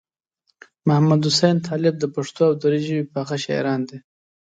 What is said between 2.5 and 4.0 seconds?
دري ژبې پاخه شاعران دي.